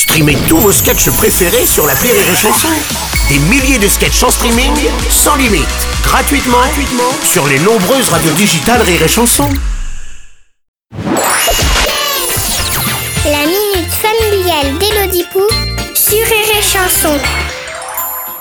Streamez 0.00 0.38
tous 0.48 0.56
vos 0.56 0.72
sketchs 0.72 1.10
préférés 1.10 1.66
sur 1.66 1.86
la 1.86 1.92
Rire 1.92 2.14
et 2.14 2.34
Chanson. 2.34 2.70
Des 3.28 3.38
milliers 3.38 3.78
de 3.78 3.86
sketchs 3.86 4.22
en 4.22 4.30
streaming, 4.30 4.72
sans 5.10 5.36
limite, 5.36 5.68
gratuitement, 6.02 6.56
gratuitement 6.56 7.12
sur 7.22 7.46
les 7.46 7.58
nombreuses 7.58 8.08
radios 8.08 8.32
digitales 8.32 8.80
Rire 8.80 9.02
et 9.02 9.08
Chanson. 9.08 9.46
La 13.26 13.44
minute 13.44 13.92
familiale 13.92 14.78
d'Élodie 14.78 15.26
Pou 15.30 15.42
sur 15.94 16.16
Rire 16.16 16.56
et 16.58 16.62
Chanson. 16.62 17.18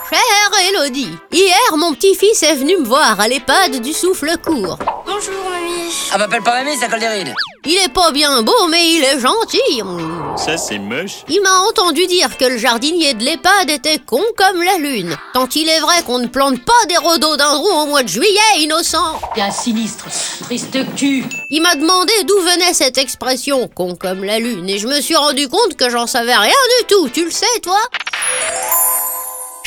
Chère 0.10 0.70
Elodie, 0.70 1.14
hier 1.30 1.76
mon 1.76 1.94
petit-fils 1.94 2.42
est 2.44 2.56
venu 2.56 2.78
me 2.78 2.86
voir 2.86 3.20
à 3.20 3.28
l'EHPAD 3.28 3.82
du 3.82 3.92
souffle 3.92 4.32
court. 4.42 4.80
Bonjour 5.06 5.34
mamie. 5.50 5.94
Ah, 6.14 6.18
m'appelle 6.18 6.42
pas 6.42 6.64
mamie, 6.64 6.78
ça 6.78 6.88
colle 6.88 7.02
des 7.02 7.08
rides. 7.10 7.36
Il 7.66 7.76
est 7.76 7.94
pas 7.94 8.12
bien 8.12 8.42
beau, 8.42 8.68
mais 8.70 8.90
il 8.92 9.04
est 9.04 9.20
gentil. 9.20 9.82
Ça, 10.38 10.58
c'est 10.58 10.80
moche. 10.80 11.24
Il 11.28 11.42
m'a 11.42 11.60
entendu 11.68 12.08
dire 12.08 12.38
que 12.38 12.46
le 12.46 12.58
jardinier 12.58 13.14
de 13.14 13.24
l'EHPAD 13.24 13.70
était 13.70 14.00
con 14.00 14.24
comme 14.38 14.64
la 14.64 14.78
lune. 14.78 15.18
Tant 15.34 15.48
il 15.54 15.68
est 15.68 15.82
vrai 15.82 16.02
qu'on 16.06 16.20
ne 16.20 16.28
plante 16.28 16.64
pas 16.64 16.86
des 16.88 16.98
rhododendrons 16.98 17.84
au 17.84 17.86
mois 17.88 18.04
de 18.04 18.08
juillet, 18.08 18.40
innocent. 18.60 19.20
Bien 19.36 19.52
sinistre, 19.52 20.06
triste 20.42 20.78
cul. 20.96 21.26
Il 21.50 21.62
m'a 21.62 21.76
demandé 21.76 22.14
d'où 22.26 22.40
venait 22.40 22.74
cette 22.74 22.98
expression, 22.98 23.68
con 23.68 23.96
comme 23.96 24.24
la 24.24 24.40
lune, 24.40 24.70
et 24.70 24.78
je 24.80 24.88
me 24.88 25.02
suis 25.02 25.18
rendu 25.18 25.50
compte 25.50 25.76
que 25.76 25.90
j'en 25.90 26.08
savais 26.08 26.36
rien 26.36 26.54
du 26.80 26.86
tout. 26.88 27.10
Tu 27.10 27.26
le 27.26 27.32
sais, 27.32 27.46
toi? 27.62 27.80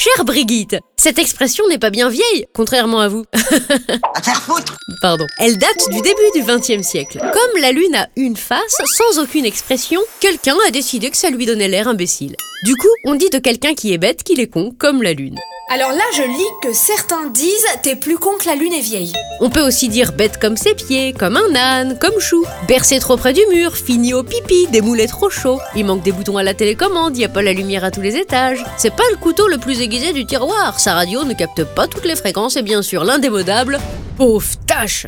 Chère 0.02 0.24
Brigitte, 0.24 0.78
cette 0.96 1.20
expression 1.20 1.68
n'est 1.68 1.78
pas 1.78 1.90
bien 1.90 2.08
vieille, 2.08 2.46
contrairement 2.56 2.98
à 2.98 3.06
vous. 3.06 3.24
À 3.32 4.20
faire 4.20 4.42
foutre 4.42 4.76
Pardon. 5.00 5.24
Elle 5.38 5.58
date 5.58 5.90
du 5.90 6.00
début 6.00 6.16
du 6.34 6.42
XXe 6.42 6.84
siècle. 6.84 7.20
Comme 7.20 7.62
la 7.62 7.70
lune 7.70 7.94
a 7.94 8.08
une 8.16 8.36
face, 8.36 8.82
sans 8.84 9.22
aucune 9.22 9.44
expression, 9.44 10.00
quelqu'un 10.18 10.56
a 10.66 10.72
décidé 10.72 11.08
que 11.08 11.16
ça 11.16 11.30
lui 11.30 11.46
donnait 11.46 11.68
l'air 11.68 11.86
imbécile. 11.86 12.34
Du 12.64 12.74
coup, 12.74 12.88
on 13.04 13.14
dit 13.14 13.30
de 13.30 13.38
quelqu'un 13.38 13.74
qui 13.74 13.92
est 13.92 13.98
bête 13.98 14.24
qu'il 14.24 14.40
est 14.40 14.48
con, 14.48 14.72
comme 14.76 15.04
la 15.04 15.12
lune. 15.12 15.38
Alors 15.74 15.92
là, 15.92 16.02
je 16.14 16.22
lis 16.22 16.52
que 16.62 16.74
certains 16.74 17.30
disent 17.30 17.64
T'es 17.82 17.96
plus 17.96 18.18
con 18.18 18.32
que 18.38 18.44
la 18.44 18.56
lune 18.56 18.74
est 18.74 18.82
vieille. 18.82 19.14
On 19.40 19.48
peut 19.48 19.66
aussi 19.66 19.88
dire 19.88 20.12
bête 20.12 20.38
comme 20.38 20.58
ses 20.58 20.74
pieds, 20.74 21.14
comme 21.14 21.38
un 21.38 21.54
âne, 21.56 21.98
comme 21.98 22.20
chou. 22.20 22.44
Bercé 22.68 22.98
trop 22.98 23.16
près 23.16 23.32
du 23.32 23.40
mur, 23.50 23.74
fini 23.74 24.12
au 24.12 24.22
pipi, 24.22 24.66
des 24.70 24.82
moulets 24.82 25.06
trop 25.06 25.30
chauds. 25.30 25.60
Il 25.74 25.86
manque 25.86 26.02
des 26.02 26.12
boutons 26.12 26.36
à 26.36 26.42
la 26.42 26.52
télécommande, 26.52 27.16
y 27.16 27.24
a 27.24 27.30
pas 27.30 27.40
la 27.40 27.54
lumière 27.54 27.84
à 27.84 27.90
tous 27.90 28.02
les 28.02 28.16
étages. 28.16 28.62
C'est 28.76 28.94
pas 28.94 29.08
le 29.12 29.16
couteau 29.16 29.48
le 29.48 29.56
plus 29.56 29.80
aiguisé 29.80 30.12
du 30.12 30.26
tiroir. 30.26 30.78
Sa 30.78 30.92
radio 30.92 31.24
ne 31.24 31.32
capte 31.32 31.64
pas 31.64 31.88
toutes 31.88 32.04
les 32.04 32.16
fréquences 32.16 32.56
et 32.56 32.62
bien 32.62 32.82
sûr 32.82 33.04
l'indémodable. 33.04 33.80
Pauvre 34.16 34.44
tâche 34.66 35.06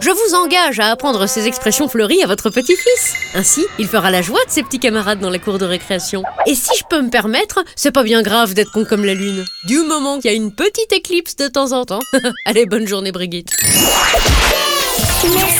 Je 0.00 0.10
vous 0.10 0.34
engage 0.34 0.80
à 0.80 0.90
apprendre 0.90 1.26
ces 1.26 1.46
expressions 1.46 1.88
fleuries 1.88 2.22
à 2.22 2.26
votre 2.26 2.50
petit-fils. 2.50 3.14
Ainsi, 3.34 3.64
il 3.78 3.86
fera 3.86 4.10
la 4.10 4.22
joie 4.22 4.44
de 4.46 4.50
ses 4.50 4.62
petits 4.62 4.78
camarades 4.78 5.20
dans 5.20 5.30
la 5.30 5.38
cour 5.38 5.58
de 5.58 5.64
récréation. 5.64 6.24
Et 6.46 6.54
si 6.54 6.70
je 6.78 6.84
peux 6.88 7.00
me 7.00 7.10
permettre, 7.10 7.64
c'est 7.76 7.92
pas 7.92 8.02
bien 8.02 8.22
grave 8.22 8.54
d'être 8.54 8.72
con 8.72 8.84
comme 8.84 9.04
la 9.04 9.14
lune. 9.14 9.44
Du 9.64 9.78
moment 9.78 10.16
qu'il 10.18 10.30
y 10.30 10.34
a 10.34 10.36
une 10.36 10.52
petite 10.52 10.92
éclipse 10.92 11.36
de 11.36 11.48
temps 11.48 11.72
en 11.72 11.84
temps. 11.84 12.00
Allez, 12.46 12.66
bonne 12.66 12.86
journée 12.86 13.12
Brigitte. 13.12 13.50
Merci 15.34 15.59